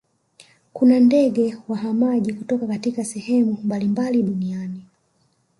kuna 0.73 0.99
ndege 0.99 1.57
wahamaji 1.67 2.33
kutoka 2.33 2.67
katika 2.67 3.05
sehemu 3.05 3.57
mbalimbali 3.63 4.23
duniani 4.23 4.83